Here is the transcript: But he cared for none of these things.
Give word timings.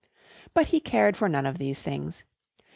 But 0.55 0.69
he 0.69 0.79
cared 0.79 1.15
for 1.15 1.29
none 1.29 1.45
of 1.45 1.59
these 1.59 1.83
things. 1.83 2.23